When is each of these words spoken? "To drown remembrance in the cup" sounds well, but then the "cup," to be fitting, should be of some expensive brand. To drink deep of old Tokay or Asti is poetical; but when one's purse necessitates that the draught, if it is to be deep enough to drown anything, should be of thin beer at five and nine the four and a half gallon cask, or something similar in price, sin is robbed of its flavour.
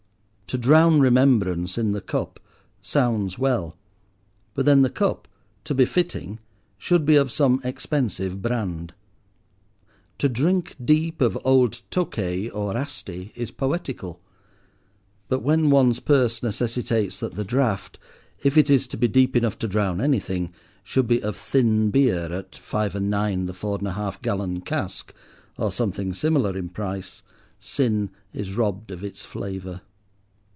"To 0.47 0.57
drown 0.57 0.99
remembrance 0.99 1.77
in 1.77 1.93
the 1.93 2.01
cup" 2.01 2.37
sounds 2.81 3.39
well, 3.39 3.77
but 4.53 4.65
then 4.65 4.81
the 4.81 4.89
"cup," 4.89 5.25
to 5.63 5.73
be 5.73 5.85
fitting, 5.85 6.39
should 6.77 7.05
be 7.05 7.15
of 7.15 7.31
some 7.31 7.61
expensive 7.63 8.41
brand. 8.41 8.93
To 10.17 10.27
drink 10.27 10.75
deep 10.83 11.21
of 11.21 11.37
old 11.45 11.81
Tokay 11.89 12.49
or 12.49 12.75
Asti 12.75 13.31
is 13.33 13.49
poetical; 13.49 14.19
but 15.29 15.39
when 15.39 15.69
one's 15.69 16.01
purse 16.01 16.43
necessitates 16.43 17.21
that 17.21 17.35
the 17.35 17.45
draught, 17.45 17.97
if 18.43 18.57
it 18.57 18.69
is 18.69 18.87
to 18.87 18.97
be 18.97 19.07
deep 19.07 19.37
enough 19.37 19.57
to 19.59 19.69
drown 19.69 20.01
anything, 20.01 20.53
should 20.83 21.07
be 21.07 21.23
of 21.23 21.37
thin 21.37 21.91
beer 21.91 22.25
at 22.33 22.57
five 22.57 22.93
and 22.93 23.09
nine 23.09 23.45
the 23.45 23.53
four 23.53 23.77
and 23.77 23.87
a 23.87 23.93
half 23.93 24.21
gallon 24.21 24.59
cask, 24.59 25.13
or 25.57 25.71
something 25.71 26.11
similar 26.13 26.57
in 26.57 26.67
price, 26.67 27.23
sin 27.57 28.09
is 28.33 28.57
robbed 28.57 28.91
of 28.91 29.01
its 29.01 29.23
flavour. 29.23 29.79